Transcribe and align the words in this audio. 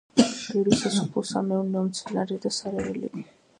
ბევრი 0.45 0.77
სასოფლო-სამეურნეო 0.79 1.85
მცენარე 1.91 2.41
და 2.47 2.55
სარეველები. 2.59 3.25